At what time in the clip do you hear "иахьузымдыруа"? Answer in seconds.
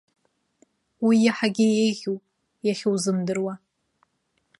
2.67-3.53